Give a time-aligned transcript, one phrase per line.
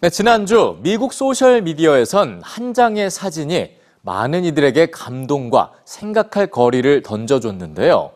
[0.00, 8.12] 네, 지난주 미국 소셜미디어에선 한 장의 사진이 많은 이들에게 감동과 생각할 거리를 던져줬는데요.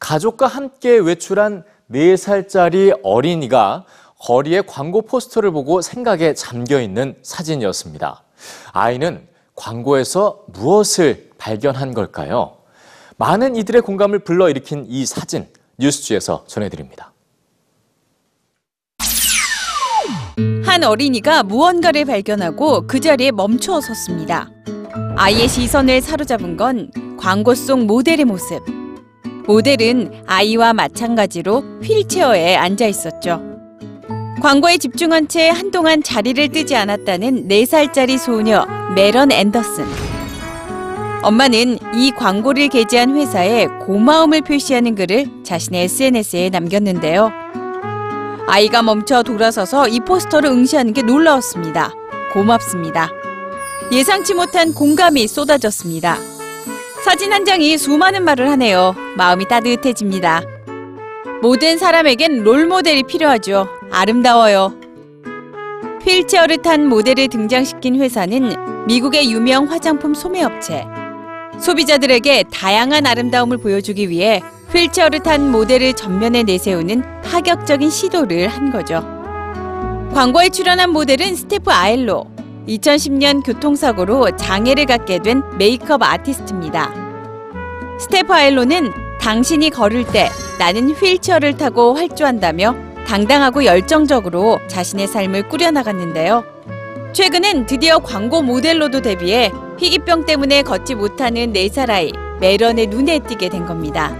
[0.00, 3.84] 가족과 함께 외출한 4살짜리 어린이가
[4.18, 8.24] 거리의 광고 포스터를 보고 생각에 잠겨 있는 사진이었습니다.
[8.72, 12.56] 아이는 광고에서 무엇을 발견한 걸까요?
[13.16, 15.46] 많은 이들의 공감을 불러일으킨 이 사진,
[15.78, 17.11] 뉴스지에서 전해드립니다.
[20.72, 24.48] 한 어린이가 무언가를 발견하고 그 자리에 멈추어 섰습니다.
[25.16, 28.62] 아이의 시선을 사로잡은 건 광고 속 모델의 모습.
[29.46, 33.42] 모델은 아이와 마찬가지로 휠체어에 앉아 있었죠.
[34.40, 39.84] 광고에 집중한 채 한동안 자리를 뜨지 않았다는 4살짜리 소녀 메런 앤더슨.
[41.22, 47.41] 엄마는 이 광고를 게재한 회사에 고마움을 표시하는 글을 자신의 SNS에 남겼는데요.
[48.46, 51.92] 아이가 멈춰 돌아서서 이 포스터를 응시하는 게 놀라웠습니다.
[52.32, 53.10] 고맙습니다.
[53.90, 56.16] 예상치 못한 공감이 쏟아졌습니다.
[57.04, 58.94] 사진 한 장이 수많은 말을 하네요.
[59.16, 60.42] 마음이 따뜻해집니다.
[61.42, 63.68] 모든 사람에겐 롤모델이 필요하죠.
[63.90, 64.74] 아름다워요.
[66.06, 70.86] 휠체어를 탄 모델을 등장시킨 회사는 미국의 유명 화장품 소매업체.
[71.62, 79.04] 소비자들에게 다양한 아름다움을 보여주기 위해 휠체어를 탄 모델을 전면에 내세우는 파격적인 시도를 한 거죠.
[80.12, 82.26] 광고에 출연한 모델은 스테프 아일로.
[82.68, 86.92] 2010년 교통사고로 장애를 갖게 된 메이크업 아티스트입니다.
[88.00, 92.74] 스테프 아일로는 당신이 걸을 때 나는 휠체어를 타고 활주한다며
[93.06, 96.51] 당당하고 열정적으로 자신의 삶을 꾸려나갔는데요.
[97.12, 103.66] 최근엔 드디어 광고 모델로도 데뷔해 희귀병 때문에 걷지 못하는 4살 아이 메런의 눈에 띄게 된
[103.66, 104.16] 겁니다.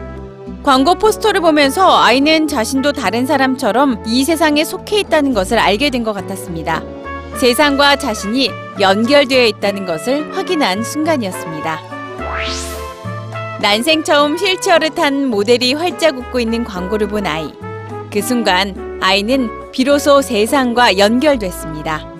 [0.63, 6.13] 광고 포스터를 보면서 아이는 자신도 다른 사람처럼 이 세상에 속해 있다는 것을 알게 된 것
[6.13, 6.83] 같았습니다.
[7.37, 11.81] 세상과 자신이 연결되어 있다는 것을 확인한 순간이었습니다.
[13.61, 17.53] 난생 처음 휠체어를 탄 모델이 활짝 웃고 있는 광고를 본 아이.
[18.13, 22.13] 그 순간 아이는 비로소 세상과 연결됐습니다.